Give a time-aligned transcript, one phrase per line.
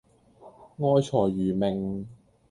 [0.79, 2.07] 愛財如命